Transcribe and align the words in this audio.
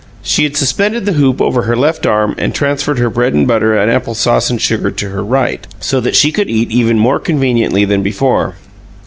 She 0.23 0.45
had 0.45 0.57
suspended 0.57 1.05
the 1.05 1.11
hoop 1.11 1.39
over 1.39 1.61
her 1.61 1.75
left 1.77 2.07
arm 2.07 2.33
and 2.39 2.55
transferred 2.55 2.97
the 2.97 3.07
bread 3.07 3.35
and 3.35 3.47
butter 3.47 3.77
and 3.77 3.91
apple 3.91 4.15
sauce 4.15 4.49
and 4.49 4.59
sugar 4.59 4.89
to 4.89 5.09
her 5.09 5.23
right, 5.23 5.67
so 5.79 5.99
that 6.01 6.15
she 6.15 6.31
could 6.31 6.49
eat 6.49 6.71
even 6.71 6.97
more 6.97 7.19
conveniently 7.19 7.85
than 7.85 8.01
before. 8.01 8.55